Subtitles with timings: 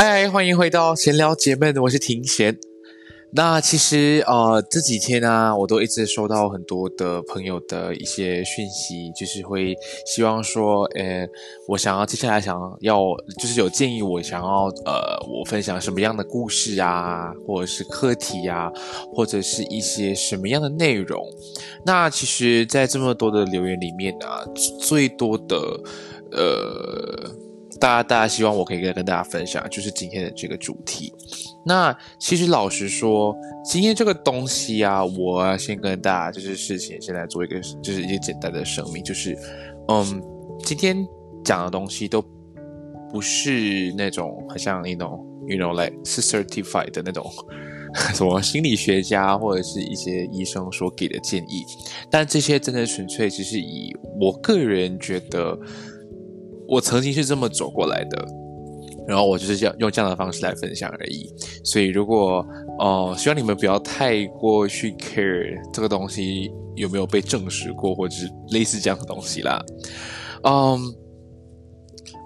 [0.00, 2.56] 嗨，欢迎回到闲聊姐妹，我是庭贤。
[3.32, 9.74] 那其实呃这几天呢，我都一直收到很多的朋友的一些讯息，就是会
[10.06, 11.26] 希望说，呃，
[11.66, 13.00] 我想要接下来想要
[13.40, 18.70] 就是有建议，我想要呃我分享什么样的故事啊，或者是课题呀，
[19.12, 21.26] 或者是一些什么样的内容。
[21.84, 24.46] 那其实，在这么多的留言里面啊，
[24.78, 25.58] 最多的
[26.30, 27.47] 呃。
[27.80, 31.12] 大家，大家希望我可以跟跟大家分享，就是今天的这个主题。
[31.64, 39.36] 那其实老实说，今天这个东西啊，我先跟大家就是事情，先来做一个就是一些简单的声明，就是
[39.88, 40.22] 嗯，
[40.64, 41.06] 今天
[41.44, 42.22] 讲的东西都
[43.12, 47.24] 不是那种很像那种，you know like certified 的那种
[48.14, 51.64] 什么心理学家或者是一些医生所给的建议，
[52.10, 55.58] 但这些真的纯粹只是以我个人觉得。
[56.68, 58.28] 我曾经是这么走过来的，
[59.06, 61.26] 然后我就是这样用这样的方式来分享而已。
[61.64, 62.46] 所以，如果
[62.78, 69.64] 呃，希望你们不要太过去 care 这个东西有没有被证实过，或者是类似这样的东西啦。
[70.42, 70.78] 嗯，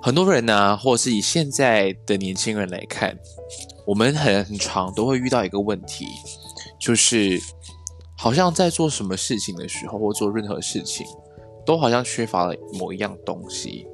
[0.02, 3.16] 很多人呢，或者是以现在的年轻人来看，
[3.86, 6.04] 我们很很常都会遇到一个问题，
[6.80, 7.38] 就是
[8.18, 11.06] 好像在做什么事情的时候，或做任何事情，
[11.64, 13.86] 都好像缺乏了某一样东西。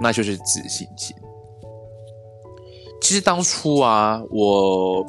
[0.00, 1.14] 那就是自信心。
[3.00, 5.04] 其实当初啊，我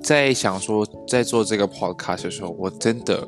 [0.00, 3.26] 在想说，在做这个 podcast 的时候，我真的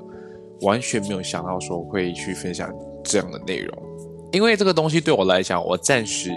[0.61, 2.73] 完全没有想到说会去分享
[3.03, 3.83] 这样的内容，
[4.31, 6.31] 因为这个东西对我来讲，我暂时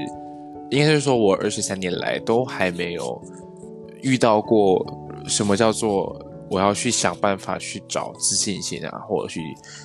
[0.71, 3.21] 应该是说我二十三年来都还没有
[4.01, 4.83] 遇到过
[5.27, 9.41] 什么叫做我要去想办法去找自信心啊，或者去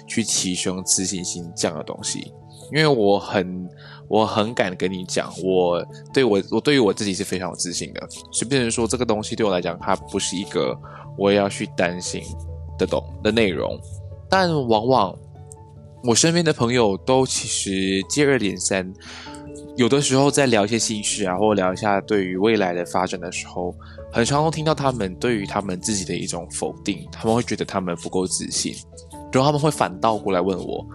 [0.08, 2.32] 去提升自信心这样的东西，
[2.72, 3.68] 因为我很。
[4.12, 10.78] 我很敢跟你讲，我对我我对于我自己是非常有自信的，所以变成说这个东西对我来讲，它不是一个
[11.16, 12.22] 我要去担心
[12.78, 13.80] 的懂的内容。
[14.28, 15.18] 但往往
[16.04, 18.92] 我身边的朋友都其实接二连三，
[19.78, 23.74] 有的时候在聊一些心事啊，或聊一下对于未来的发展的时候，
[24.12, 28.74] 很常都听到他们对于他们自己的一种否定，他们会觉得他们不够自信，
[29.32, 30.86] 然后他们会反倒过来问我，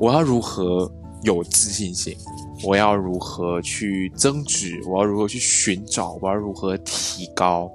[0.00, 0.90] 我要如何？
[1.24, 2.14] 有自信心，
[2.62, 4.80] 我要如何去增值？
[4.86, 6.18] 我要如何去寻找？
[6.20, 7.70] 我要如何提高？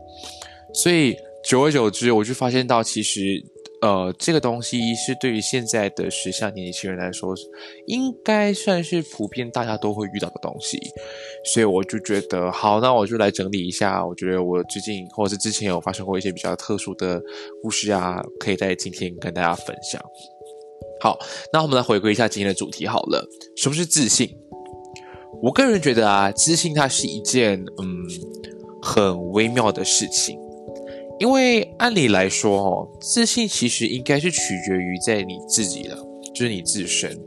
[0.74, 3.44] 所以久而久之，我就发现到，其实，
[3.82, 7.34] 呃，这个东西是对于现在的时下年轻人来说，
[7.88, 10.78] 应该算是普遍大家都会遇到的东西。
[11.44, 14.06] 所以我就觉得，好，那我就来整理一下。
[14.06, 17.20] 我觉得我最近或者是之前有发生过一些比较特殊的
[17.64, 20.00] 故事啊，可以在今天跟大家分享。
[21.02, 21.18] 好，
[21.54, 23.26] 那我们来回归一下今天的主题好了。
[23.56, 24.30] 什么是自信？
[25.42, 27.88] 我个人觉得啊，自信它是一件嗯
[28.82, 30.38] 很微妙的事情，
[31.20, 35.96] 因为按理来说哦，自信其实应该是取决于在你自己的，
[36.34, 37.18] 就是你自身。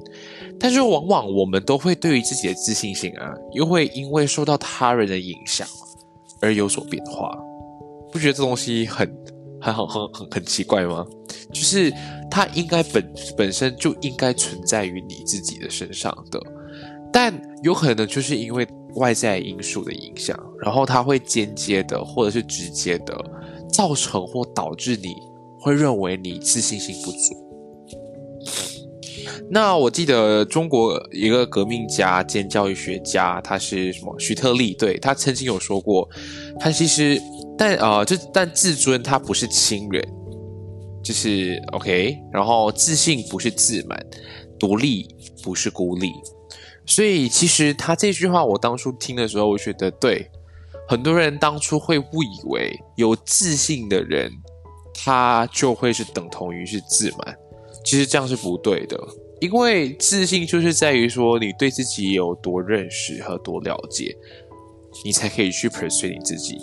[0.61, 5.67] 但是往往我们都会对于自己的自信心啊，又会因为受到他人的影响
[6.41, 7.37] 而有所变化。
[8.13, 9.11] 不觉得这东西很
[9.63, 11.07] 很很很很很奇怪吗？
[11.53, 11.93] 就是。
[12.35, 16.41] 它应该本本身就应该存在于你自己的身上的，
[17.13, 17.31] 但
[17.63, 23.15] 有可能就是因为外在因素的影响，然后它会间接的或者是直接的
[23.71, 25.15] 造成或导致你
[25.61, 27.19] 会认为你自信心不足。
[29.51, 34.19] 那我记得中国一个革命家兼教育学家，他是什么？
[34.19, 36.09] 徐特立，对他曾经有说过，
[36.59, 37.21] 他其实
[37.63, 40.05] 但啊，就但自尊他不是亲人，
[41.01, 44.05] 就是 OK，然后自信不是自满，
[44.59, 45.07] 独立
[45.45, 46.11] 不是孤立，
[46.85, 50.29] 所以其实他这句话我当初听的时候，我觉得对，
[50.89, 54.29] 很多人当初会误以为有自信的人，
[54.93, 57.37] 他就会是等同于是自满，
[57.85, 58.99] 其实这样是不对的。
[59.41, 64.17] 因为自信就是在于说你对自己有多认识和多了解，
[65.05, 66.59] 你才可以去 pursue 你自己。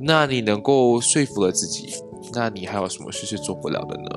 [0.00, 1.94] 那你能够说服了自己，
[2.32, 4.08] 那你还有什么事是做不了的呢？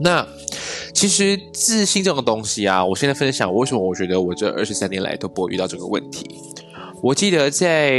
[0.00, 0.26] 那
[0.94, 6.26] 其实自信这种东西啊，我现在分享为什么我觉得我这二十三年来都不会遇到这个问题。
[7.02, 7.92] 我记得在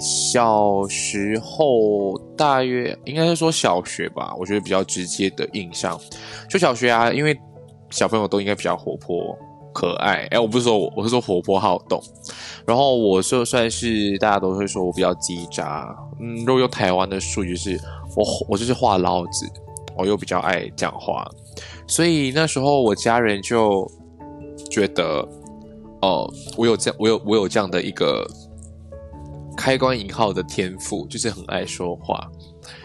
[0.00, 6.00] 小时候，大约应该是说小学吧，我觉得比较直接的印象，
[6.48, 7.38] 就小学啊，因为。
[7.90, 9.38] 小朋友都应该比较活泼
[9.74, 12.02] 可爱，哎，我不是说我，我是说活泼好动。
[12.66, 17.78] 然后我就算是大家都会说我比较叽喳，嗯，如果用台湾的术语是，
[18.16, 19.50] 我我就是话痨子，
[19.96, 21.28] 我又比较爱讲话，
[21.86, 23.90] 所以那时候我家人就
[24.70, 25.28] 觉得，
[26.02, 28.26] 哦，我有这样，我有我有这样的一个
[29.56, 32.30] 开关引号的天赋，就是很爱说话。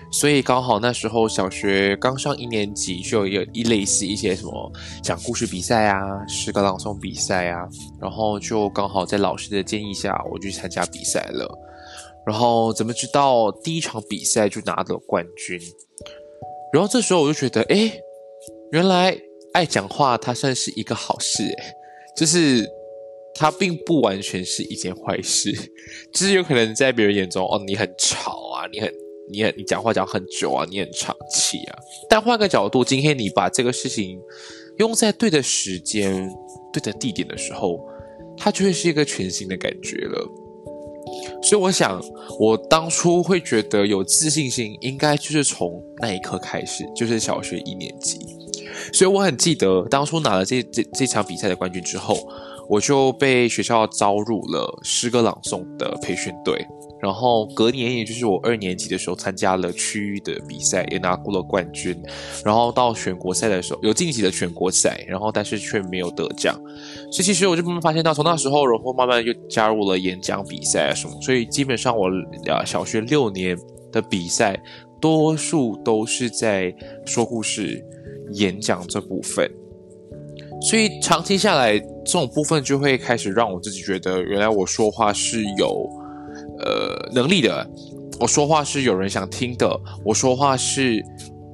[0.09, 4.71] 所以刚好那时候小学刚上一年级，就有一类似一些什么
[5.03, 7.67] 讲故事比赛啊、诗歌朗诵比赛啊，
[8.01, 11.47] 然后就刚好在老师的建议下，我去参加比赛了。
[12.25, 15.59] 然后怎么知道第一场比赛就拿了冠军？
[16.73, 17.91] 然后这时候我就觉得，哎，
[18.71, 19.17] 原来
[19.53, 21.73] 爱讲话它算是一个好事，哎，
[22.15, 22.65] 就是
[23.35, 25.51] 它并不完全是一件坏事，
[26.13, 28.91] 就是有可能在别人眼中，哦，你很吵啊，你很。
[29.29, 31.77] 你你讲话讲很久啊，你很长气啊。
[32.09, 34.19] 但换个角度，今天你把这个事情
[34.77, 36.29] 用在对的时间、
[36.71, 37.79] 对的地点的时候，
[38.37, 40.27] 它就会是一个全新的感觉了。
[41.41, 42.01] 所以我想，
[42.39, 48.19] 我当初会觉得有自信心，应该就是从那一刻开始，就是小学一年级。
[48.93, 52.17] 所以我很记得，当初拿了这这这场比赛的冠军之后，
[52.69, 56.65] 我就被学校招入了诗歌朗诵的培训队。
[56.99, 61.95] 然后隔年，也就是我二年级的时候，参加了区域的比赛，也拿过了冠军。
[62.43, 66.59] 然后到全国赛的时候，有晋级的全国赛，然后但是却没有得奖。
[67.11, 71.15] 所以其实我就慢慢发现到，从那时候，然后慢慢又加入了演讲比赛啊什么。
[71.21, 72.07] 所以基本上我
[72.51, 73.55] 啊小学六年
[73.91, 74.59] 的比赛，
[74.99, 76.73] 多数都是在
[77.05, 77.79] 说故事、
[78.33, 79.47] 演讲这部分。
[80.67, 85.87] 所以长期下来，这种部分就会开始让我自己觉得，原来我说话是有。
[86.59, 87.69] 呃，能力的，
[88.19, 91.03] 我说话是有人想听的，我说话是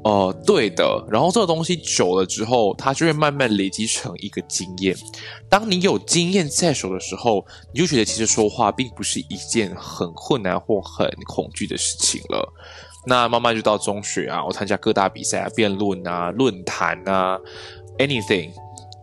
[0.04, 4.96] 呃对的，然后这个东西久了之后，它就会慢慢累积成一个经验。
[5.50, 12.54] 当你有经验在手的时候，你就觉得其实说话并不是一件很困难或很恐惧的事情了。
[13.06, 17.38] 那慢慢就到中学啊，我参加各大比赛啊、辩论啊、论坛啊
[17.98, 18.52] ，anything，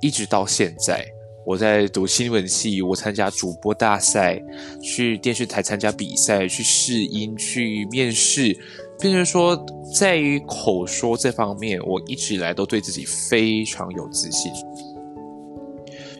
[0.01, 1.07] 一直到现在。
[1.51, 4.41] 我在读新闻系，我参加主播大赛，
[4.81, 8.57] 去电视台参加比赛，去试音，去面试，
[9.01, 9.61] 变成说，
[9.93, 14.53] 在于口说这方面，我一直以来都对自己非常有自信。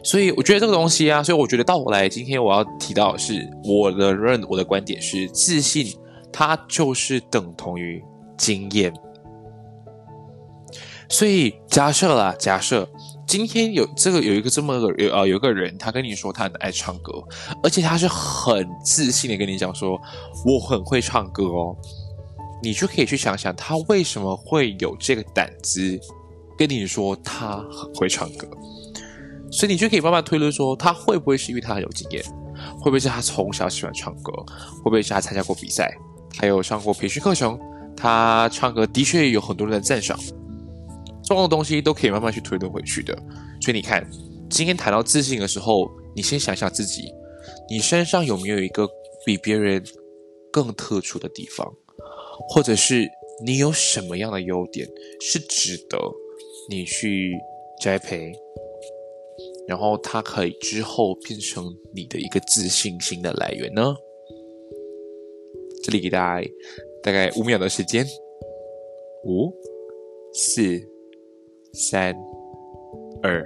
[0.03, 5.95] 所以我觉得这个东西啊，所以我觉得到我来今天我要提到的是我的认我的观点是，自信
[6.29, 8.03] 它就是等同于
[8.35, 8.93] 经验。
[11.07, 12.85] 所以假设啦，假设。
[13.31, 17.13] 今天有这个有一个这么个有呃有个人，他跟你说他很爱唱歌，
[17.63, 19.97] 而且他是很自信的跟你讲说
[20.45, 21.73] 我很会唱歌哦，
[22.61, 25.97] 你就可以去想想他为什么会有这个胆子
[26.57, 28.45] 跟你说他很会唱歌，
[29.49, 32.21] 所以你就可以慢慢推论说他会不会是因为他很有经验，
[32.81, 34.33] 会不会是他从小喜欢唱歌，
[34.83, 35.89] 会不会是他参加过比赛，
[36.37, 37.57] 他有上过培训课程，
[37.95, 40.19] 他唱歌的确有很多人的赞赏。
[41.31, 43.15] 所有东西都可以慢慢去推动回去的，
[43.61, 44.05] 所以你看，
[44.49, 47.03] 今天谈到自信的时候，你先想想自己，
[47.69, 48.85] 你身上有没有一个
[49.25, 49.81] 比别人
[50.51, 51.65] 更特殊的地方，
[52.49, 53.09] 或者是
[53.45, 54.85] 你有什么样的优点
[55.21, 55.97] 是值得
[56.69, 57.33] 你去
[57.81, 58.33] 栽培，
[59.69, 63.95] 然后它可以之后变成你的一个自信心的来源呢？
[65.81, 66.45] 这里给大家
[67.01, 68.05] 大概五秒的时间，
[69.23, 69.49] 五、
[70.33, 70.90] 四。
[71.73, 72.15] 三、
[73.23, 73.43] 二、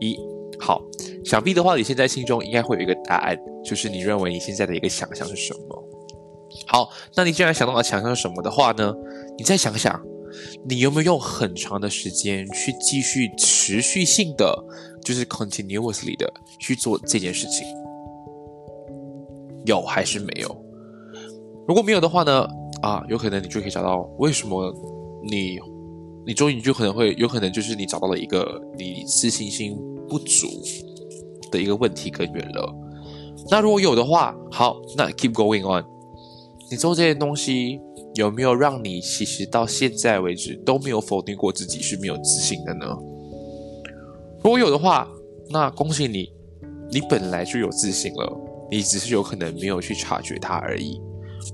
[0.00, 0.18] 一，
[0.58, 0.80] 好，
[1.24, 5.84] 想必的话，你现在心中应该会有一个答案，就是你认为你现在的一个想象是什么？
[6.66, 8.92] 好，那你既然想到了想象是什么的话呢？
[9.38, 10.00] 你再想想，
[10.68, 14.64] 你有没有用很长的时间去继续持续性的，
[15.04, 17.66] 就是 continuously 的去做这件事情？
[19.66, 20.64] 有还是没有？
[21.68, 22.48] 如果没有的话呢？
[22.82, 24.74] 啊，有可能你就可以找到为什么
[25.22, 25.58] 你，
[26.26, 29.76] 你终于就可能会有可能就是你找到了一个你自信心
[30.08, 30.46] 不足
[31.50, 32.74] 的一个问题根源了。
[33.50, 35.84] 那如果有的话，好，那 keep going on。
[36.70, 37.80] 你做这些东西
[38.14, 42.86] 有没有让你其实到现在为止都没有否定过自己是没有自信的呢？
[44.42, 45.08] 如果有的话，
[45.48, 46.30] 那恭喜你，
[46.92, 48.40] 你本来就有自信了。
[48.70, 51.00] 你只是有可能没有去察觉它而已。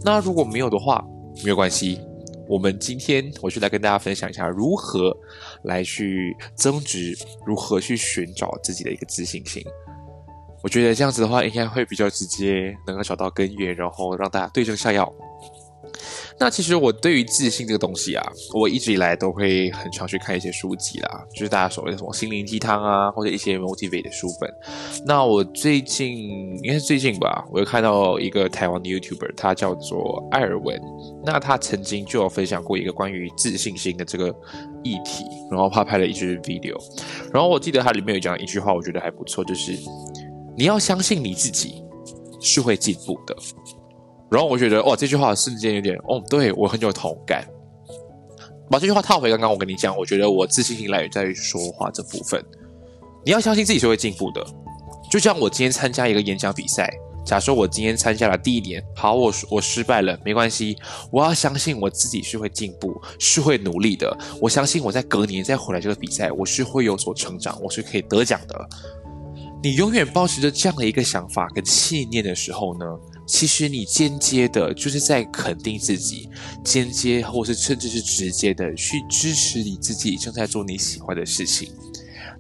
[0.05, 1.03] 那如果没有的话，
[1.43, 1.99] 没有关系。
[2.49, 5.17] 我们今天我就来跟大家分享一下如何
[5.63, 9.65] 来去增值，如何去寻找自己的一个自信心。
[10.63, 15.13] 我觉得这样子的话，应该会比较直接，能够找到根源，然后让大家对症下药。
[16.39, 24.53] 那其实我对于自信这个东西啊，我一直以来都会很常去看一些书籍啦，就是大家所谓的什么心灵鸡汤啊，或者一些 motivate 的书本。
[25.07, 26.15] 那我最近
[26.63, 30.81] 应该是最近吧，我又看到一个台湾的 YouTuber，他叫做艾尔文。
[31.25, 34.29] 那他曾经就有分享过一个关于自信心的这个
[34.83, 36.77] 议题，然后他拍了一支 video。
[37.33, 39.73] 然后我记得他里面有讲一句话，我觉得还不错，就是
[40.57, 41.83] 你要相信你自己
[42.41, 43.35] 是会进步的。
[44.31, 47.47] 然后我觉得，哇，这句话瞬间有点，哦，对我很有同感。
[48.69, 52.45] 把这句话套回刚刚我跟你讲，我觉得我自信心来源在于说话这部分。
[53.25, 54.45] 你要相信自己是会进步的。
[55.09, 56.93] 就像我今天参加一个演讲比赛，
[57.25, 60.77] 假设我今天参加了第一年，好，我我失败了，没关系，
[61.13, 64.17] 我要相信我自己是会进步，是会努力的。
[64.41, 68.69] 我相信我在隔年再回来这个比赛，我是会有所成长，我是可以得奖的。
[69.63, 72.85] 你永远保持着这样的一个想法跟信念的时候呢？
[73.27, 76.29] 其实你间接的就是在肯定自己，
[76.65, 81.69] 间接或是甚至是直接的去支持你自己正在做你喜欢的事情。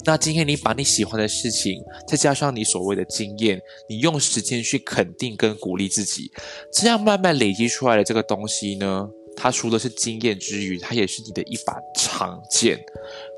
[0.04, 6.30] 那今天你把你喜欢的事情，再加上你所谓的经验，你用时间去肯定跟鼓励自己，
[6.72, 12.78] 这样慢慢累积出来的这个东西呢，它除了是经验之余，它也是你的一把长剑，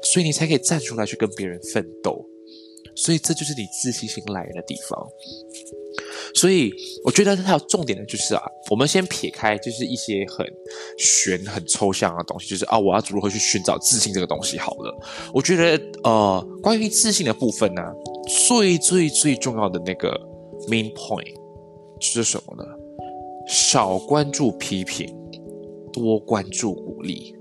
[0.02, 2.22] 所以你才可以站出来去跟别人奋斗。
[2.94, 5.08] 所以这就是你自信心来源的地方。
[6.34, 6.72] 所以
[7.04, 10.46] 我觉得它有重点的就是啊，我们先撇开就是一些很
[10.98, 14.94] 玄、很抽象的东西，就是啊，我要如何去寻找自信这个东西好了。
[15.32, 17.82] 我觉得呃，关于自信的部分呢，
[18.48, 20.10] 最最最重要的那个
[20.68, 21.34] main point
[22.00, 22.64] 是什么呢？
[23.48, 25.14] 少关注批评，
[25.92, 27.34] 多关注鼓励。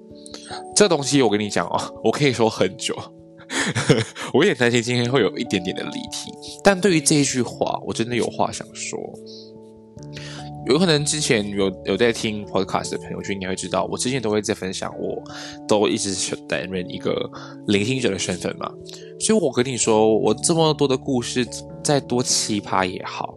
[0.75, 2.95] 这东西我跟你讲哦，我可以说很久。
[4.33, 6.31] 我也担心今天会有一点点的离题，
[6.63, 8.99] 但对于这一句话，我真的有话想说。
[10.65, 15.23] 有可能之前有有在听 podcast 的朋友就应该会知道，我之前都会在分享，我
[15.65, 17.29] 都一直是担任一个
[17.67, 18.69] 聆听者的身份嘛。
[19.17, 21.47] 所以我跟你说，我这么多的故事，
[21.81, 23.33] 再多奇葩也好，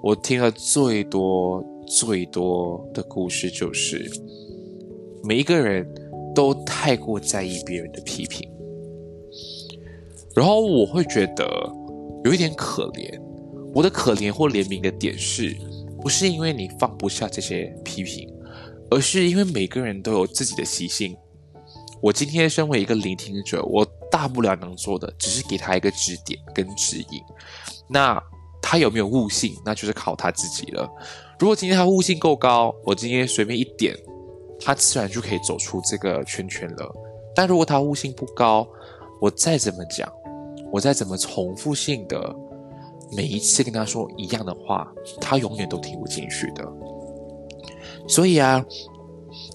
[0.00, 4.08] 我听了最多最多的故事，就是
[5.24, 5.84] 每一个人
[6.36, 8.48] 都太过在意别人的批评。
[10.34, 11.46] 然后我会觉得
[12.24, 13.20] 有一点可怜，
[13.74, 15.56] 我的可怜或怜悯的点是，
[16.00, 18.32] 不是因为你放不下这些批评，
[18.90, 21.16] 而是因为每个人都有自己的习性。
[22.02, 27.20] 我今天身为一个聆听者，我大不了能做的，只是给他一个指点跟指引。
[27.88, 28.22] 那
[28.62, 30.88] 他有没有悟性，那就是靠他自己了。
[31.38, 33.94] 如果今天他悟性够高，我今天随便一点，
[34.60, 36.94] 他自然就可以走出这个圈圈了。
[37.34, 38.66] 但如果他悟性不高，
[39.20, 40.10] 我再怎么讲。
[40.72, 42.34] 我再怎么重复性的
[43.16, 44.86] 每一次跟他说一样的话，
[45.20, 46.64] 他永远都听不进去的。
[48.08, 48.64] 所以啊，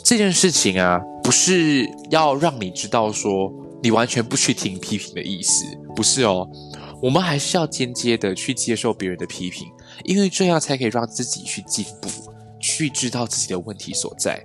[0.03, 6.47] 这件事情啊，不是要让你知道说你完全不去听批评的意思，不是哦。
[7.01, 9.67] 我们还是要间接的去接受别人的批评，
[10.05, 12.09] 因为这样才可以让自己去进步，
[12.59, 14.41] 去知道自己的问题所在。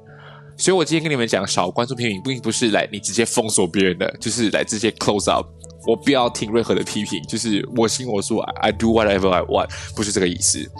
[0.56, 5.46] 所以我今天跟你们讲，少关注批评，并不是来你直接封锁别人的，就是来直接 close up。
[5.86, 10.70] 我不要听任何的批评，就是我行我素，I do whatever I want，不是这个意思，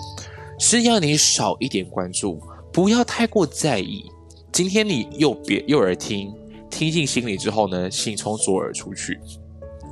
[0.58, 2.38] 是要你少一点关注，
[2.72, 4.04] 不要太过在意。
[4.52, 6.34] 今天你右边右耳听，
[6.70, 9.18] 听进心里之后呢，请从左耳出去，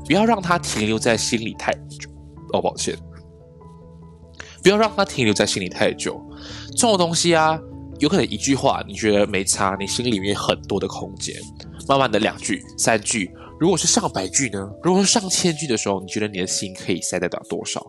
[0.04, 2.10] 不要让它停留在心里太久。
[2.52, 2.94] 哦，抱歉，
[4.62, 6.20] 不要让它停留在心里太久。
[6.72, 7.58] 这种东西啊，
[7.98, 11.34] 有可能一句话你觉得没差，你心里面很多的空间，
[11.88, 13.30] 慢慢的两句、三句。
[13.60, 14.70] 如果是上百句呢？
[14.82, 17.84] 如果是上千句的时候，你觉得你的心可以塞得了多少？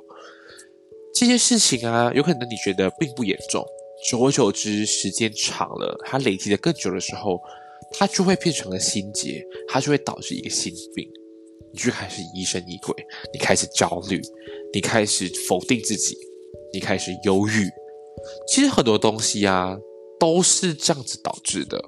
[1.13, 3.63] 这些事情啊，有可能你觉得并不严重，
[4.09, 7.39] 久而久之，时间长了，它累积的更久的时候，
[7.91, 11.07] 它就会变成了心结，它就会导致一个心病，
[11.73, 12.95] 你就开始疑神疑鬼，
[13.33, 14.21] 你开始焦虑，
[14.73, 16.17] 你开始否定自己，
[16.73, 17.69] 你开始忧郁。
[18.47, 19.77] 其实很多东西啊，
[20.19, 21.83] 都是这样子导致的。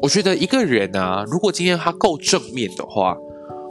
[0.00, 3.16] 我觉得一个人啊，如果今天他够正面的话，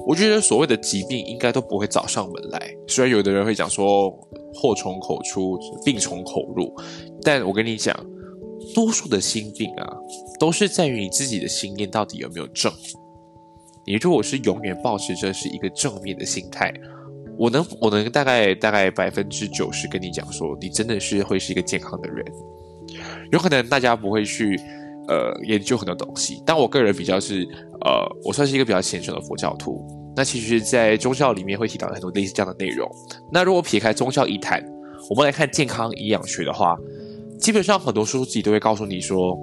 [0.05, 2.75] 我觉得所谓的疾病应该都不会找上门来。
[2.87, 4.09] 虽然有的人会讲说
[4.53, 6.73] 祸从口出，病从口入，
[7.23, 7.93] 但我跟你讲，
[8.73, 9.97] 多数的心病啊，
[10.39, 12.71] 都是在于你自己的心念到底有没有正。
[13.85, 16.73] 你如果是永远保持着是一个正面的心态，
[17.37, 22.25] 我能我能大概大概百分之九十跟你讲说，你真的是会是一个健康的人。
[23.31, 24.57] 有可能大家不会去。
[25.07, 27.47] 呃，研究很多东西，但我个人比较是，
[27.85, 29.85] 呃，我算是一个比较虔诚的佛教徒。
[30.15, 32.89] 那其实，在宗教里面会提到很多类似这样的内容。
[33.31, 34.63] 那如果撇开宗教一谈，
[35.09, 36.75] 我们来看健康营养学的话，
[37.39, 39.37] 基本上很多书籍都会告诉你说。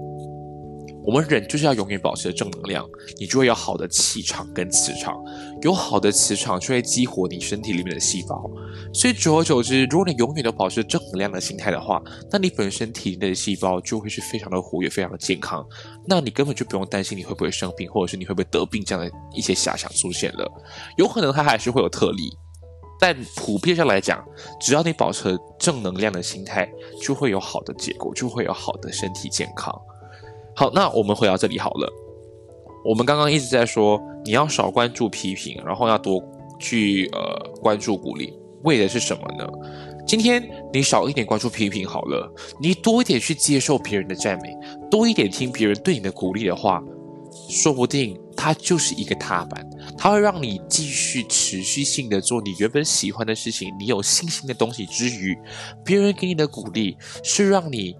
[1.05, 2.89] 我们人就是要永远保持正能量，
[3.21, 5.15] 你就会有好的气场跟磁场，
[5.61, 8.51] 有好的磁场就会激活你身体里面的细胞。
[8.93, 15.63] 所以久而久之，如果你永远都保持正能量的心态的话，那你本身体内的细胞就会是非常的活跃、非常的健康。
[16.07, 20.51] 那你根本就不用担心你会不会生病，或者是你会不会得病这样的一些遐想出现了。
[20.97, 22.31] 有可能它还是会有特例，
[22.99, 24.25] 但普遍上来讲，
[24.59, 26.67] 只要你保持正能量的心态，
[27.03, 29.71] 就会有好的结果，就会有好的身体健康。
[30.57, 31.93] 好，那我们回到这里好了。
[32.85, 36.23] 我们刚刚一直在说，你要少关注批评，然后要多
[36.61, 38.33] 去呃关注鼓励，
[38.63, 39.49] 为的是什么呢？
[40.07, 42.31] 今天你少一点关注批评好了，
[42.61, 44.55] 你多一点去接受别人的赞美，
[44.91, 46.83] 多一点听别人对你的鼓励的话，
[47.49, 55.35] 说不定它就是一个踏板，它会让你继续持续性的做你原本喜欢的事情，你有信心的东西之余，
[55.83, 57.97] 别人给你的鼓励是让你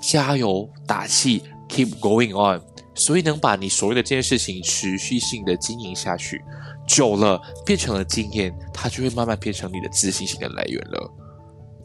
[0.00, 1.42] 加油打气。
[1.68, 2.60] Keep going on，
[2.94, 6.40] 所以能把你所谓的这件事情持续性的经营下去，
[6.86, 11.10] 久了变成了经验，它就会慢慢变成你的自信心的来源了。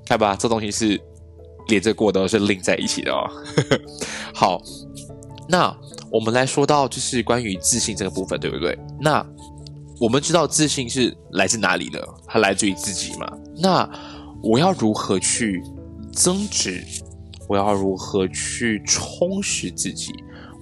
[0.06, 1.00] 看吧，这东西是
[1.68, 3.24] 连着过的，是连在一起的哦。
[4.34, 4.62] 好，
[5.48, 5.76] 那
[6.12, 8.78] 我们来说到就是关于自信这个部分，对不对？
[9.00, 9.26] 那
[10.00, 12.08] 我们知道自信是来自哪里的？
[12.28, 13.32] 它来自于自己嘛？
[13.58, 13.90] 那
[14.44, 15.64] 我要如何去
[16.12, 16.84] 增值？
[17.50, 20.14] 我要如何去充实自己？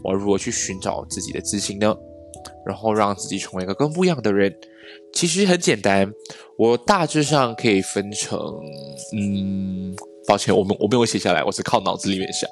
[0.04, 1.95] 我要如何去寻找自己的自信呢？
[2.65, 4.56] 然后让自己成为一个更不一样的人。
[5.13, 6.10] 其实很简单，
[6.58, 8.39] 我大致上可以分成，
[9.13, 9.93] 嗯，
[10.26, 12.50] 抱歉，我们我没有写下来，我是靠脑子里面想，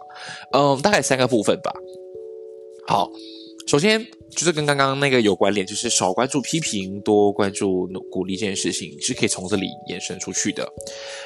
[0.52, 1.72] 嗯，大概三个部分吧。
[2.88, 3.10] 好，
[3.68, 4.06] 首先。
[4.30, 10.68] 就是跟刚刚那个有关联，就是少关注批评，多关注鼓励这件事情，是可以从这里延伸出去的。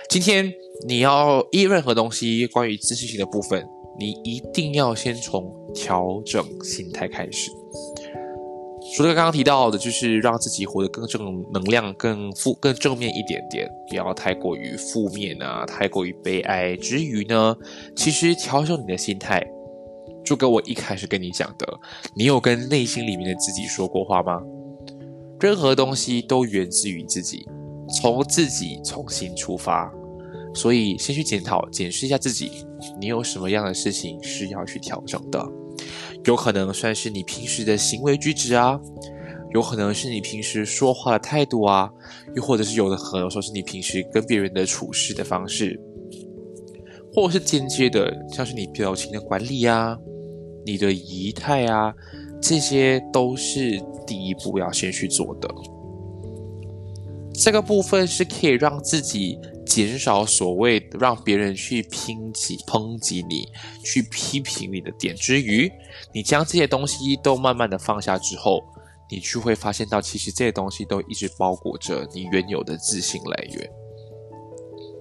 [0.10, 0.52] 今天
[0.88, 3.66] 你要依任何东西，关于自信心的部分，
[4.00, 7.50] 你一定要先从调整心态开始。
[8.96, 16.76] 除了刚刚提到的，就是让自己活得更正能量、更负、更正面一点点，不要太过于负面啊，太过于悲哀。
[16.76, 17.56] 之余呢，
[17.96, 19.46] 其实调整你的心态。
[20.24, 21.80] 就跟我一开始跟你讲的，
[22.14, 24.42] 你有跟内心里面的自己说过话吗？
[25.40, 27.48] 任何东西都源自于自己，
[28.00, 29.92] 从自己重新出发，
[30.54, 32.66] 所以先去检讨、检视一下自己，
[33.00, 35.44] 你有什么样的事情是要去调整的？
[36.26, 38.78] 有可能算是你平时的行为举止啊，
[39.54, 41.90] 有可能是你平时说话的态度啊，
[42.36, 45.80] 又或者是有的可能说是你平时跟别人的处事的方式，
[47.14, 49.98] 或是间接的，像是你表情的管理呀。
[50.66, 51.92] 你的仪态啊，
[52.42, 55.50] 这些都是第一步要先去做的。
[57.34, 63.48] 这个部分是可以让自己减少所谓让别人去抨击、抨击你、
[63.84, 65.72] 去批评你的点之余，
[66.14, 68.62] 你将这些东西都慢慢的放下之后，
[69.10, 73.70] 你就会发现到，其实这些东西都一直包裹着你原有的自信来源。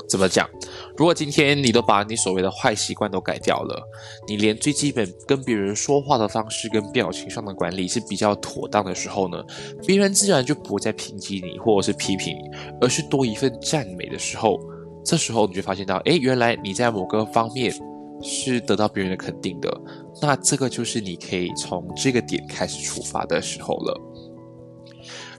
[0.08, 0.48] 怎么讲？
[0.96, 3.82] 如果今天你都把你所谓的坏习惯都改掉了，
[4.26, 9.44] 你连最基本跟别人说话的方式跟表情上的管理是比较妥当的时候呢，
[9.86, 12.42] 别人自然就不会再抨击你或者是批评你，
[12.80, 14.58] 而是多一份赞美的时候，
[15.04, 17.72] 这时候你就发现到，哎，原来你在某个方面
[18.22, 19.70] 是得到别人的肯定的，
[20.22, 24.00] 那这个就是你可以从这个点开始出发的时候了。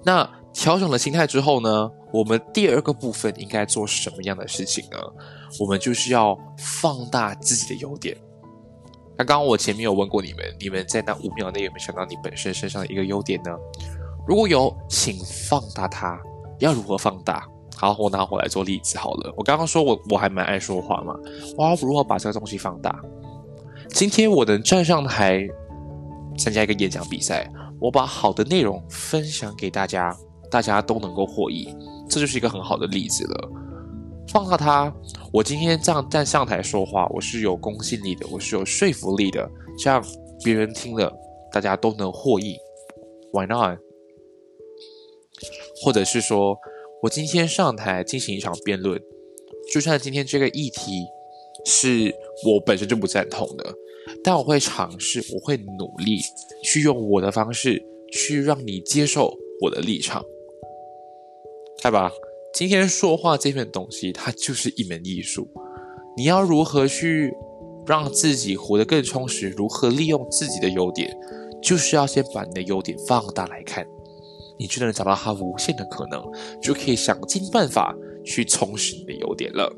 [0.03, 0.29] 那。
[0.51, 4.97] 调整了心态之后呢，我们第二个部分应该做什么样的事情呢？
[5.59, 8.17] 我们就是要放大自己的优点，
[9.17, 13.51] 刚刚我前面有问过你们，你们在那五秒内有没有想到你本身身上的一个优点呢？
[14.27, 16.19] 如果有，请放大它。
[16.59, 17.47] 要如何放大？
[17.77, 19.33] 好，我拿我来做例子好了。
[19.37, 21.15] 我刚刚说我我还蛮爱说话嘛，
[21.57, 22.93] 我要如何把这个东西放大？
[23.93, 25.47] 今天我能站上台
[26.37, 30.13] 参加一个演讲比赛，我把好的内容分享给大家，
[30.49, 31.67] 大家都能够获益，
[32.09, 33.49] 这就是一个很好的例子了。
[34.27, 34.93] 放大它，
[35.33, 40.03] 我今天这样站上台说话，我是有公信力的，我是有说服力的，这样
[40.43, 41.11] 别人听了，
[41.51, 42.55] 大家都能获益。
[43.33, 43.79] Why not？
[45.81, 46.57] 或者是说，
[47.01, 49.01] 我今天上台进行一场辩论，
[49.73, 51.05] 就算今天这个议题
[51.65, 52.13] 是
[52.45, 53.73] 我本身就不赞同的，
[54.23, 56.19] 但我会尝试，我会努力
[56.63, 57.81] 去用我的方式
[58.11, 60.23] 去让你接受我的立场，
[61.81, 62.11] 对吧？
[62.53, 65.47] 今天说话这份东西，它就是一门艺术。
[66.17, 67.33] 你要如何去
[67.85, 69.49] 让自己活得更充实？
[69.49, 71.15] 如何利用自己的优点？
[71.61, 73.85] 就是要先把你的优点放大来看。
[74.57, 76.21] 你就能找到它无限的可能，
[76.61, 79.73] 就可以想尽办法去充实你的优点了。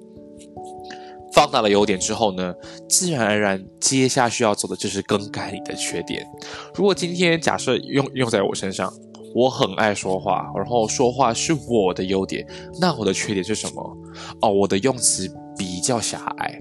[1.33, 2.53] 放大了优点之后呢，
[2.89, 6.25] 自然而然接下去要做的就是更改你的缺点。
[6.73, 8.91] 如果今天假设用用在我身上，
[9.33, 12.45] 我很爱说话，然后说话是我的优点，
[12.79, 13.97] 那我的缺点是什么？
[14.41, 16.59] 哦，我的用词比较狭隘。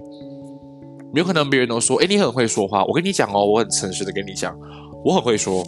[1.13, 2.85] 有可能别人都说，哎，你很会说话。
[2.85, 4.57] 我跟你讲哦，我很诚实的跟你讲，
[5.03, 5.65] 我很会说。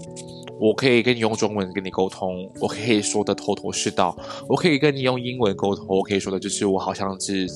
[0.59, 4.17] 我可以跟你用中文跟你沟通，我可以说的头头是道。
[4.47, 7.47] 我可以跟你用英文沟通，我可以说的就是我好像是，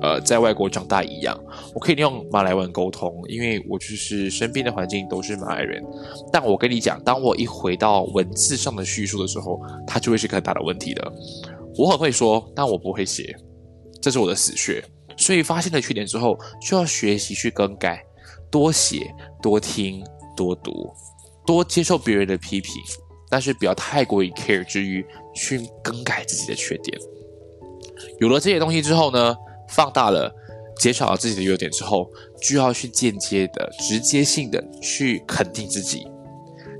[0.00, 1.38] 呃，在外国长大一样。
[1.74, 5.84] 我可以用马来文沟通，因为我就是身边的环境都是马来人。
[6.32, 11.12] 但我跟你讲，当我一回到文字上的叙述的时候，它就会是个很大的问题的。
[11.76, 13.36] 我很会说，但我不会写，
[14.00, 14.82] 这是我的死穴。
[15.16, 18.02] 所以发现了缺点之后，就要学习去更改，
[18.50, 20.02] 多写、多听、
[20.36, 20.90] 多读。
[21.46, 22.74] 多接受别人的批评，
[23.28, 26.98] 但是不要太过于 care 之余去更改自己的缺点。
[28.20, 29.34] 有了这些东西之后呢，
[29.68, 30.32] 放大了、
[30.78, 36.06] 减少了自己的优点之后，就要去间接的、直接性的去肯定自己。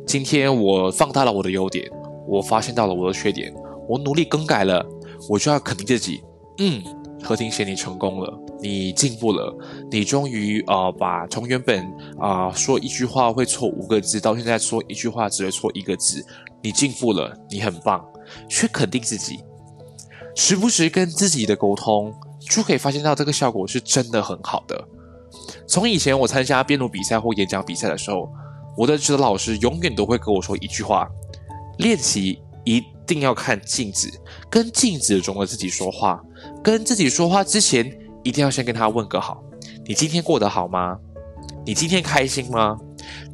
[0.06, 1.88] 今天我放大了我的优点，
[2.26, 3.54] 我发现到了我的缺点，
[3.88, 4.84] 我努力更改了，
[5.28, 6.22] 我就要肯定自己。
[6.58, 6.82] 嗯，
[7.22, 8.38] 何庭贤，你成功了。
[8.60, 9.52] 你进步了，
[9.90, 11.84] 你终于啊，把从原本
[12.18, 16.24] 啊说一句话会错五个字，到现在说一句话只会错一个字，
[16.62, 18.04] 你进步了，你很棒，
[18.48, 19.40] 去肯定自己，
[20.36, 24.88] 时不时跟自己的沟通，就可以发现到这个效果是真的很好的。
[25.66, 28.30] 从以前我参加辩论比赛或演讲比赛的时候，
[28.76, 31.08] 我的指导老师永远都会跟我说一句话：
[31.78, 34.08] 练习一定要看镜子，
[34.48, 36.22] 跟镜子中的自己说话，
[36.62, 37.98] 跟自己说话之前。
[38.24, 39.42] 一定要先跟他问个好，
[39.84, 40.96] 你今天过得好吗？
[41.66, 42.78] 你今天开心吗？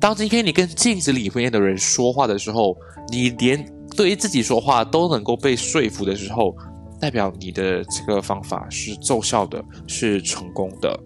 [0.00, 2.74] 当今天你跟镜子里面的人说话的时候，
[3.12, 3.62] 你连
[3.94, 6.56] 对于自己说话都能够被说服的时候，
[6.98, 10.98] 代表你的这个方法是奏效的，是成功的。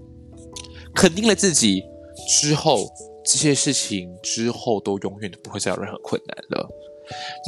[0.95, 1.83] 肯定了自己
[2.29, 2.87] 之后，
[3.25, 6.69] 这些事情之后都永远都不会再有任何困难了。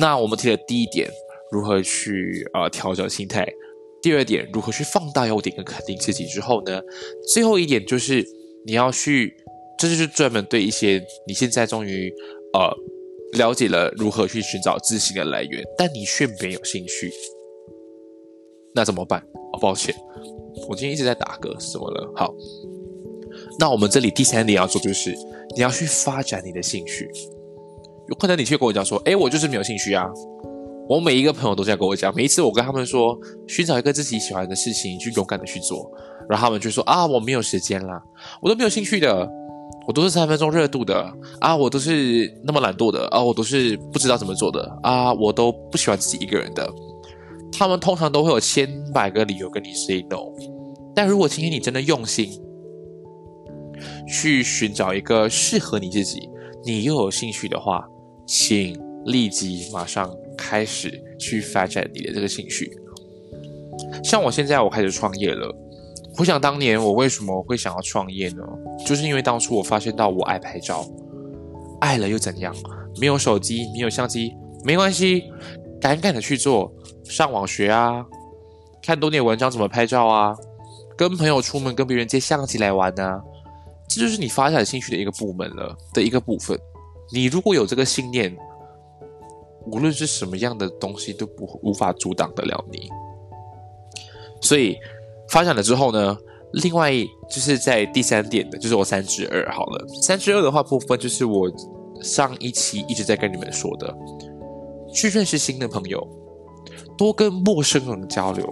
[0.01, 1.09] 那我们提的第一点，
[1.53, 3.47] 如何去呃调整心态？
[4.05, 6.79] 第二点，如何去放大优点跟肯定自己之后呢？
[7.33, 8.23] 最后一点就是
[8.67, 9.35] 你要去，
[9.79, 12.13] 这就是专门对一些你现在终于
[12.53, 12.71] 呃
[13.39, 17.11] 了解了如何去寻找自信的来源，但你却没有兴趣，
[18.75, 19.27] 那怎么办？
[19.55, 19.95] 哦，抱歉，
[20.69, 22.13] 我今天一直在打嗝，是怎么了？
[22.15, 22.35] 好，
[23.59, 25.15] 那我们这里第三点要做就是
[25.57, 27.09] 你要去发展你的兴趣。
[28.11, 30.07] 有可能你却跟我讲说，哎，我就是没有兴趣啊。
[30.87, 33.19] 我每一个朋友都这样跟我讲，每一次我跟他们说
[33.49, 35.91] 寻找一个自己喜欢的事情，去勇敢的去做，
[36.29, 38.03] 然后他们就说啊，我没有时间啦，
[38.43, 39.27] 我都没有兴趣的，
[39.87, 46.71] 我都是三分钟热度的啊，我都是那么懒惰的啊，我都是不知道怎么做的啊，我都不喜欢自己一个人的。
[47.51, 50.19] 他们通常都会有千百个理由跟你 say no，
[50.95, 52.31] 但如果今天你真的用心
[54.07, 56.29] 去寻找一个适合你自己，
[56.63, 57.83] 你又有兴趣的话，
[58.27, 60.15] 请立即马上。
[60.37, 62.71] 开始去发展你的这个兴趣，
[64.03, 65.55] 像我现在我开始创业了。
[66.17, 68.43] 回想当年我为什么会想要创业呢？
[68.87, 70.87] 就是因为当初我发现到我爱拍照，
[71.81, 72.55] 爱了又怎样？
[73.01, 74.33] 没有手机，没有相机，
[74.65, 75.25] 没关系，
[75.81, 76.73] 敢敢的去做，
[77.05, 78.07] 上网学啊，
[78.81, 80.37] 看多点文章怎么拍照啊，
[80.97, 83.21] 跟朋友出门跟别人借相机来玩呢，
[83.89, 86.57] 这就是你发展兴趣的一个部门了的一个部分。
[87.13, 88.37] 你如果有这个信念。
[89.67, 92.89] 无论是什么样的东西都不无法阻挡得了你，
[94.41, 94.77] 所以
[95.31, 96.17] 发展了之后呢，
[96.53, 96.93] 另外
[97.31, 99.87] 就是在第三点的，就是我三之二好了。
[100.03, 101.51] 三之二的话部分就是我
[102.03, 103.97] 上一期一直在跟你们说的，
[104.93, 106.07] 去认识新的朋友，
[106.99, 108.47] 多跟陌生人交流。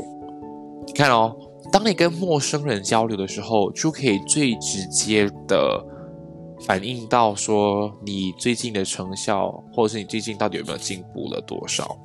[0.86, 1.36] 你看哦，
[1.70, 5.84] 当你跟陌生人交流的时候，就可以最直接的
[6.66, 11.98] 反映到说你最近的成效，或者是你最近到底有没有进步了多少。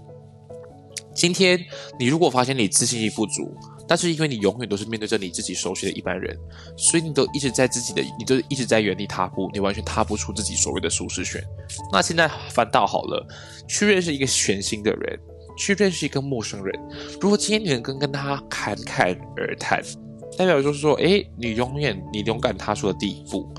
[1.14, 1.60] 今天
[2.00, 3.56] 你如果发现你自信心不足，
[3.88, 6.38] 但是因为你永远都是面对着你自己熟悉的一般人，
[6.78, 11.44] 所以你都一直在自己的，你都一直在原地踏步，你完全踏不出自己所谓的舒适圈。
[11.92, 13.26] 那现在反倒好了，
[13.68, 15.20] 去认识一个全新的人，
[15.58, 16.80] 去认识一个陌生人。
[17.20, 19.82] 如果今天你能跟跟他侃侃而谈，
[20.38, 23.50] 代表就是说，哎，你永远你勇敢踏出了第一步，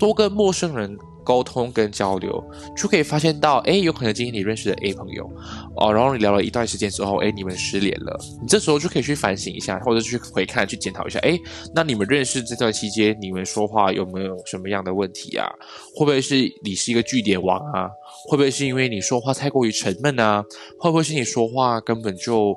[0.00, 0.98] 多跟陌生人。
[1.22, 2.42] 沟通跟交流，
[2.74, 5.30] 就可以发现到，哎，有可能今天你认识的 A 朋友，
[5.76, 11.38] 哦，然后你聊了一段时间之后，哎，你们失联了，你这时候就可以去反省一下，或者去回看、去检讨一下，哎，
[11.74, 15.46] 那你们认识这段期间，你们说话有没有什么样的问题啊？
[15.94, 17.88] 会不会是你是一个据点王啊？
[18.28, 20.42] 会不会是因为你说话太过于沉闷啊？
[20.80, 22.56] 会不会是你说话根本就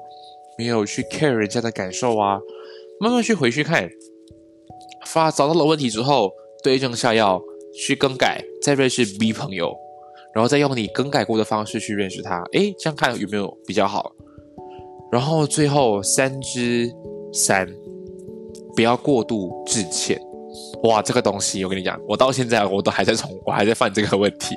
[0.58, 2.40] 没有去 care 人家的感受啊？
[3.00, 3.88] 慢慢去回去看，
[5.06, 6.32] 发找到了问题之后，
[6.64, 7.42] 对症下药。
[7.76, 9.76] 去更改，再认识 B 朋友，
[10.32, 14.12] 然后再用你更改过的方式去认识他，诶，这样看有没有比较好？
[15.12, 16.88] 然后最后三之
[17.34, 17.68] 三，
[18.76, 20.22] 不要过度致歉。
[20.84, 24.56] 哇，这个东西我跟你讲，我到现在我都还在从，我还在犯这个问题，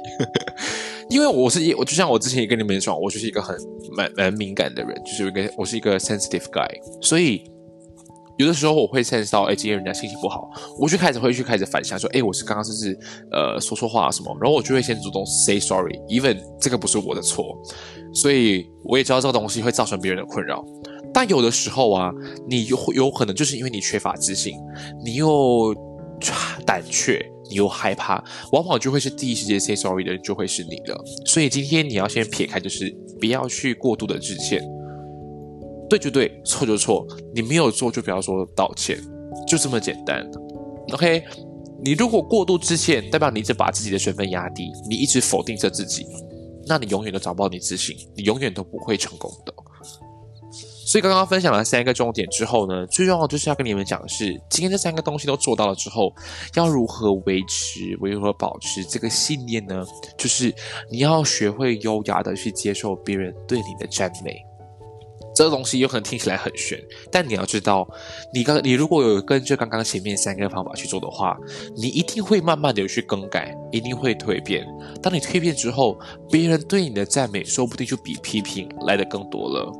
[1.08, 3.56] 因为我是一，我就像我之前也跟你们说，我就是一个很
[3.96, 6.68] 蛮蛮敏感的人，就是一个我是一个 sensitive guy，
[7.00, 7.50] 所以。
[8.36, 12.98] 有的时候我会 sense 到，哎，今天人家心情不好，我就开始会去开始反向，说，哎，我是刚刚是是
[13.32, 14.36] 呃说错话什么？
[14.40, 17.56] 然后我就会先主动 say sorry，even 这个不是我的错，
[18.12, 20.64] 所以我也知道这个东西会造成别人的困扰。
[21.14, 22.12] 但有的时候啊，
[22.46, 24.54] 你有有可能就是因为你缺乏自信，
[25.02, 25.74] 你又
[26.66, 28.22] 胆怯，你又害怕，
[28.52, 31.02] 往往就会是第一时间 say sorry 的人就会是你了。
[31.24, 34.62] 所以今天你要先撇开，就是不要去过度的致歉。
[35.88, 38.98] 对就对，错就错，你没有做就不要说道歉，
[39.46, 40.28] 就这么简单。
[40.92, 41.24] OK，
[41.84, 46.06] 你如果过度致歉，代表你一直把自己的身份压低，你一直否定着自己，
[46.66, 49.54] 那你永远都找不到你自信，你永远都不会成功的。
[50.88, 56.14] 所以刚刚分享了三个重点之后呢，最重要就是要跟你们讲的是，今天这三个东西都做到了之后，
[56.54, 59.84] 要如何维持，如何保持这个信念呢？
[60.16, 60.54] 就是
[60.88, 64.45] 你要学会优雅的去接受别人对你的赞美。
[65.36, 67.86] 这个东西有可能听起来很玄，但你要知道，
[68.32, 71.36] 你刚你如果有跟着刚刚前面三个方法去做的话，
[71.76, 74.66] 你一定会慢慢的去更改，一定会蜕变。
[75.02, 79.70] 当你蜕变之后，别人对你的赞美说不定就比批评来的更多了。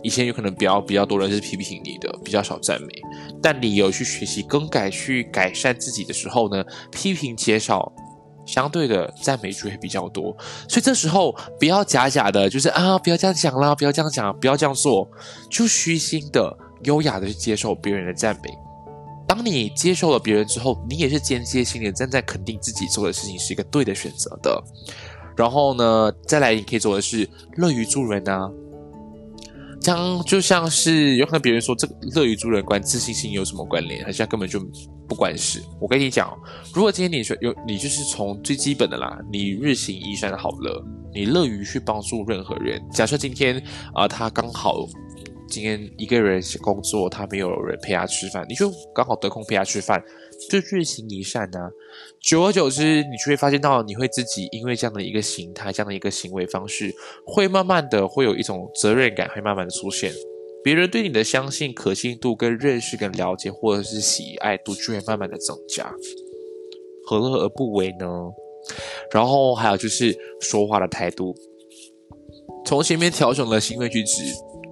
[0.00, 2.88] 以前有可能比较比较多人是批评你的，比较少赞美，
[3.42, 7.92] 但你有去学习更改去改善自己的时候呢，批评减少。
[8.50, 10.36] 相对的赞美就会比较多，
[10.68, 15.08] 所以这时候不要假假的，就是啊，不要这样讲啦，不要这样讲，不要这样做，
[15.48, 18.50] 就虚心的、优雅的去接受别人的赞美。
[19.28, 24.60] 当你接受了别人之后，你也是间接性的站在肯定自己做的事情是一个对的选择的。
[25.36, 28.50] 然后呢，再来你可以做的是乐于助人啊。
[29.80, 34.04] 将就像是有可能别人说这个乐于助人关自信心有什么关联？
[34.04, 34.60] 好像根本就
[35.08, 35.62] 不关事。
[35.80, 36.36] 我跟你讲，
[36.74, 42.80] 如果今天你说有你就是从最基本的啦，你日行一善好了，你乐于去帮助任何人。
[42.92, 43.60] 假设今天
[43.94, 44.86] 啊，他刚好
[45.48, 50.00] 今天一个人工作，他没有人陪他吃饭，你就刚好得空陪他吃饭。
[50.48, 51.58] 就日行一善呢，
[52.20, 56.94] 久而久之，你就会发现到，你会自己因为这样的一个形态，这样的一个行为方式，
[57.26, 60.12] 会慢慢的会有一种责任感，会慢慢的出现。
[60.62, 65.92] 别人对你的相信、可信度、跟认识、跟了解，或者是喜爱度，就会慢慢的增加。
[67.04, 68.06] 何乐而不为呢？
[69.10, 71.34] 然后还有就是说话的态度，
[72.66, 74.22] 从前面调整了行为举止，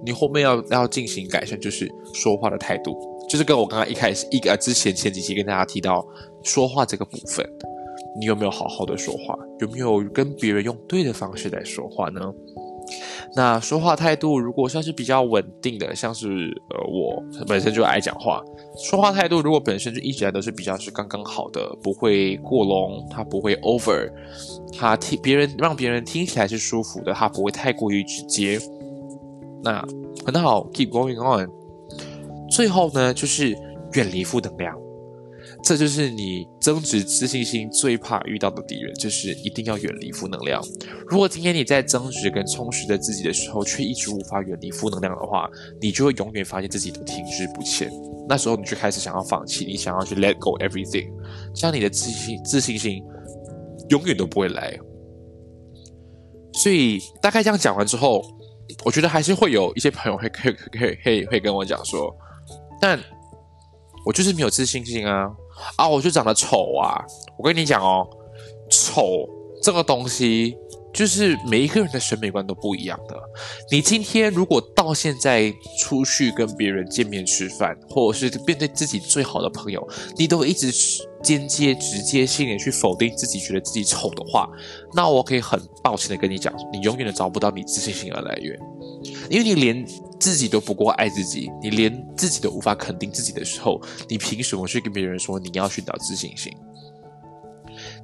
[0.05, 2.95] 你后面要要进行改善，就是说话的态度。
[3.29, 6.05] 就是跟我刚刚一开始一个之前前几期跟大家提到
[6.43, 7.47] 说话这个部分，
[8.19, 9.37] 你有没有好好的说话？
[9.59, 12.19] 有没有跟别人用对的方式来说话呢？
[13.35, 16.27] 那说话态度如果算是比较稳定的，像是
[16.71, 18.41] 呃我本身就爱讲话，
[18.89, 24.11] 说话态度如果本身就一直来都是比较是刚刚好的，不会过笼，它不会 over，
[24.75, 28.59] 它听别人让别人听起来是舒服的，它不会太过于直接。
[29.63, 29.85] 那
[30.25, 31.47] 很好，keep going on。
[32.51, 33.55] 最后呢，就是
[33.93, 34.75] 远离负能量。
[35.63, 40.61] 这就是你增值自信心最怕遇到的敌人，就是一定要远离负能量。
[41.07, 45.49] 如果今天你在增值跟充实着自己的时候，却一直无法远离负能量的话，
[45.81, 47.91] 你就会永远发现自己都停滞不前。
[48.27, 51.09] 那时候你就开始想要放弃，你想要去 let go everything，
[51.53, 53.03] 这样你的自信自信心
[53.89, 54.77] 永远都不会来。
[56.53, 58.23] 所以大概这样讲完之后，
[58.85, 62.15] 我觉得还是会有一些朋友会会会会会跟我讲说，
[62.79, 62.99] 但
[64.05, 65.29] 我就是没有自信心啊
[65.77, 67.03] 啊，我就长得丑啊！
[67.37, 68.07] 我跟你讲哦，
[68.69, 69.27] 丑
[69.61, 70.57] 这个东西。
[70.91, 73.15] 就是每一个人的审美观都不一样的。
[73.71, 79.87] 你今天如果到现在出去跟别人见面吃饭，或者是面对自己最好的朋友，
[80.17, 80.71] 你都一直
[81.21, 84.49] 间接、直接性的去否定自己，觉得自己丑的话，
[84.95, 88.59] 那我可以很抱歉的跟你讲，你永远都找不到你自信心的来源，
[89.29, 89.85] 因为你连
[90.19, 96.51] 自己都不够爱自己，你连自己都无法肯定自己的时候，你凭什么去跟别人说你要寻找自信心？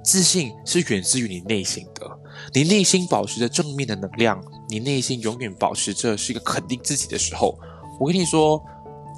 [0.04, 2.10] 自信是源自于你内心的，
[2.54, 7.58] 你内心保持着正面的能量，你内心永远保持着是一个肯定自己的时候，
[8.00, 8.64] 我跟你说，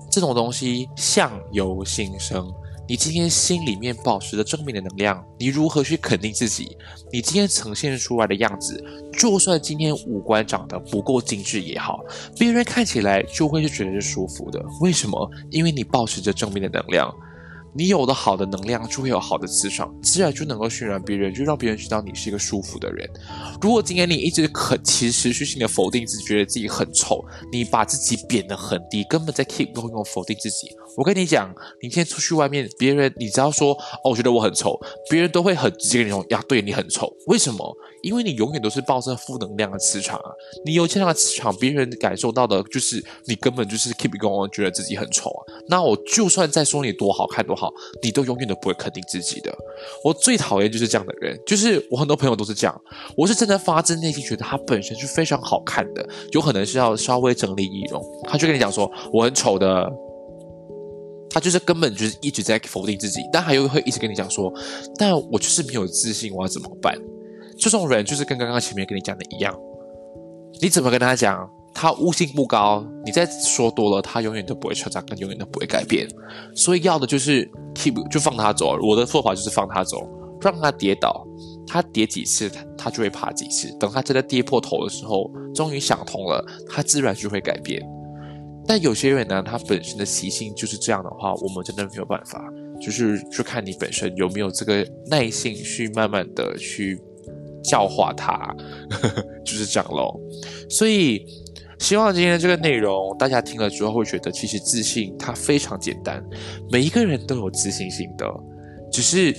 [0.09, 2.51] 这种东西相由心生。
[2.87, 6.77] 你今天心里面保持着正面的能量，你如何去肯定自己？
[7.11, 11.99] 你今天呈现出来的样子，就算今天五官长得不够精致也好，
[12.39, 14.63] 别人看起来就会是觉得是舒服的。
[14.79, 15.29] 为什么？
[15.51, 17.13] 因为你保持着正面的能量。
[17.77, 23.07] 你有了好的能量，就会有好的磁场，自然就能够渲染别人，就让别人知道你是一个舒服的人。
[23.61, 30.75] 如果今天你一直很持持续性的否定自己，觉得自己很丑，你把自己贬得很低，根本在 keep going 否定自己。
[30.95, 34.75] 我跟你讲，你今天出去外面，别人你只要说哦，我觉得我很丑，
[35.11, 37.07] 别人都会很直接跟你说呀，对你很丑。
[37.27, 37.77] 为什么？
[38.01, 40.31] 因为你永远都是抱着负能量的磁场啊。
[40.65, 45.41] 你有这样的磁场，别人感受到的就是你根本就是 keep going，觉得自己很丑啊。
[45.67, 47.66] 那我就算再说你多好看多好。
[48.01, 49.53] 你都永远都不会肯定自己的。
[50.03, 52.81] 我最讨厌就是这样的人，就是我很多朋友都是这样。
[53.15, 59.91] 我是真的发自内心觉得他本身是非常好看的，有可能是要稍微整理仪容，他就跟你讲说我很丑的。
[61.29, 64.51] 他就是根本就是一直在否定自己，但他又会一直跟你讲说，
[64.97, 66.97] 但我就是没有自信，我要怎么办？
[67.59, 69.53] 这种人就是跟刚刚前面跟你讲的一样，
[70.61, 71.47] 你怎么跟他讲？
[71.79, 76.07] 他悟性不高，你再说多了，他永远都不会成长，跟永远都不会改变。
[76.55, 78.79] 所以要的就是 keep，就放他走。
[78.81, 80.09] 我的做法就是放他走，
[80.41, 81.23] 让他跌倒，
[81.67, 83.71] 他跌几次，他就会爬几次。
[83.79, 87.79] 等他真的跌破头的时候，终于想通了，他自然就会改变。
[88.65, 92.43] 但有些人呢，他本身的习性就是这样的话，我们真的没有办法，
[92.81, 96.99] 就是去看你本身有没有这个耐性去慢慢的去
[97.63, 98.51] 教化他，
[99.45, 100.19] 就是这样喽。
[100.71, 101.23] 所以。
[101.79, 106.23] 希望今天这个内容，大家听了之后会觉得，其实自信它非常简单，
[106.71, 108.25] 每一个人都有自信心的，
[108.91, 109.33] 只是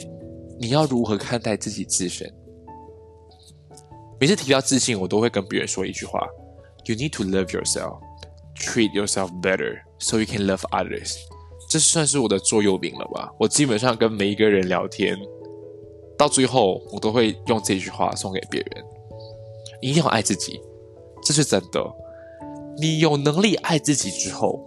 [0.59, 2.33] 你要如何看待自己自身。
[4.20, 6.27] 每次提到自信，我都会跟别人说一句话
[6.87, 7.98] ：You need to love yourself,
[8.57, 11.16] treat yourself better, so you can love others。
[11.68, 13.33] 这算是我的座右铭了吧？
[13.38, 15.16] 我基本上跟每一个人聊天，
[16.16, 18.85] 到最后我都会用这句话送给别人：
[19.81, 20.61] 一定要爱自己，
[21.22, 21.81] 这是真的。
[22.80, 24.64] 你有能力爱自己之后，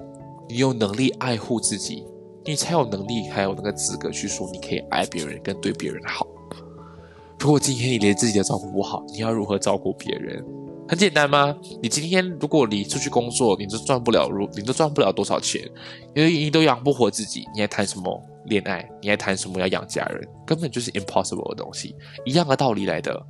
[0.49, 2.05] 你有能力爱护自己，
[2.43, 6.27] 你才有能力还有那个资格去说你可以爱别人跟对别人好。
[7.39, 10.43] 如果今天你连自己都照顾不好，你要如何照顾别人？
[10.89, 11.55] 很简单吗？
[11.81, 15.61] 你今天如果你出去工作，你都赚不了，如你都赚不了多少钱，
[16.13, 18.85] 因为你都养不活自己，你还谈什么恋爱？
[19.01, 20.27] 你还谈什么要养家人？
[20.45, 21.95] 根本就是 impossible 的东西，
[22.25, 23.25] 一样的道理来的。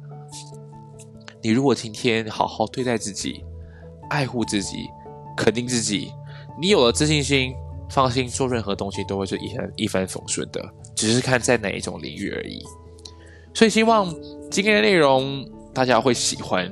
[1.43, 3.45] 你如果今天好好对待自己。
[4.11, 4.89] 爱护自己，
[5.37, 6.11] 肯定自己。
[6.59, 7.53] 你有了自信心，
[7.89, 10.61] 放心做任何东西都会是一帆一帆风顺的，
[10.93, 12.61] 只是看在哪一种领域而已。
[13.53, 14.13] 所以希望
[14.51, 15.43] 今天的内容
[15.73, 16.71] 大家会喜欢。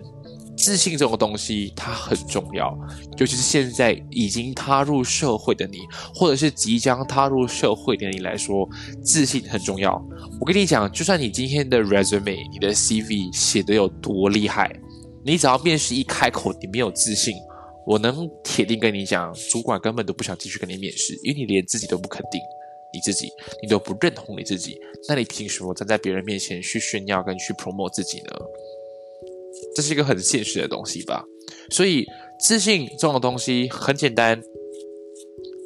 [0.57, 2.77] 自信这种东西它很重要，
[3.17, 5.77] 尤其是现在已经踏入社会的你，
[6.13, 8.67] 或者是即将踏入社会的你来说，
[9.01, 9.93] 自信很重要。
[10.37, 14.69] 我跟你讲，就算你今天的 resume、你的 CV 写的有多厉害。
[15.29, 17.35] 你只要面试一开口，你没有自信，
[17.85, 22.41] 我能铁定跟你讲，主管根本都不想继续跟你面试，因为你连自己都不肯定
[22.91, 24.75] 你自己，你都不认同你自己，
[25.07, 28.31] 那你凭什么站在别人面前去炫耀跟去 promote 自己呢？
[29.75, 31.23] 这是一个很现实的东西吧。
[31.69, 32.07] 所以
[32.39, 34.41] 自信这种东西很简单，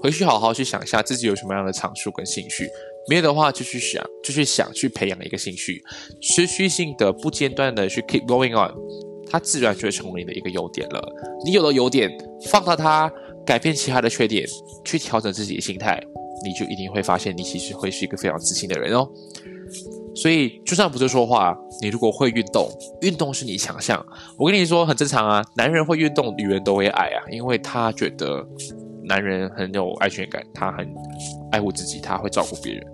[0.02, 2.68] 回去好好去想一下自己有什么样的长处跟兴趣，
[3.08, 5.82] 没有的话就去想，就去想去培养一个兴趣，
[6.22, 9.13] 持续性的不间断的去 keep going on。
[9.34, 11.02] 它自然就会成为你的一个优点了。
[11.44, 12.08] 你有了优点，
[12.52, 13.12] 放大它，
[13.44, 14.48] 改变其他的缺点，
[14.86, 16.00] 去调整自己的心态，
[16.46, 19.10] 你就一定会发现你其实会是一个非常自信的人哦。
[20.16, 22.70] 所以，就算不是说话，你如果会运动，
[23.02, 24.06] 运动是你强项。
[24.38, 28.48] 我跟你说，很正常啊，男人会运动，女人都会爱啊，因为他觉得
[29.04, 30.88] 男人很有安全感，他很
[31.52, 32.86] 爱护自己，他会照顾别人。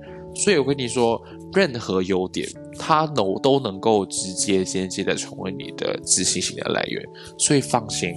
[0.44, 1.22] 所以我跟你说，
[1.54, 7.04] 任何优点，它能都能够直接间接的成为你的自信心的来源。
[7.38, 8.14] 所以放心，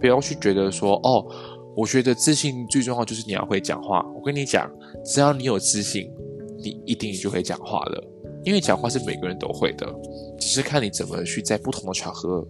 [0.00, 1.26] 不要去觉得说，哦，
[1.76, 4.04] 我觉得自信最重要就是你要会讲话。
[4.14, 4.70] 我跟你讲，
[5.04, 6.10] 只要你有自信。
[6.62, 8.04] 你一定就会讲话了，
[8.44, 9.86] 因为讲话是每个人都会的，
[10.38, 12.46] 只是看你怎么去在不同的场合，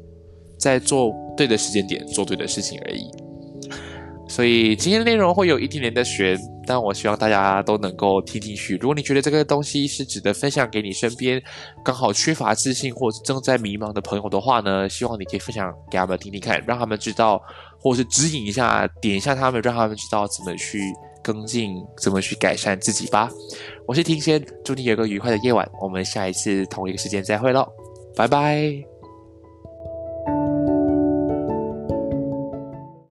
[0.58, 3.08] 在做对的时间点做对的事情而已。
[4.30, 8.76] 所以今天内容会有一点点的悬，但我希望大家都能够听进去。
[8.76, 11.42] 如果你觉得这个东西是值得分享给你身边
[11.84, 17.42] 刚好缺乏自信或者正在迷茫的朋友的话呢，希望你可以分享给他们听听看，让他们知道，
[17.80, 20.80] 或是指引一下，点一下他们，让他们知道怎么去。
[21.22, 23.28] 跟进怎么去改善自己吧。
[23.86, 25.70] 我是庭先，祝你有个愉快的夜晚。
[25.78, 27.68] 我们下一次同一个时间再会喽，
[28.16, 28.89] 拜拜。